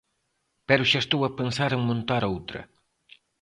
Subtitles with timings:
[0.67, 2.61] Pero xa estou a pensar en montar outra.